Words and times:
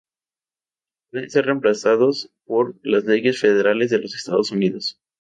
Pueden 1.11 1.29
ser 1.29 1.45
reemplazados 1.45 2.31
por 2.45 2.75
las 2.81 3.03
leyes 3.05 3.39
federales 3.39 3.91
de 3.91 3.99
los 3.99 4.15
Estados 4.15 4.49
Unidos. 4.51 4.99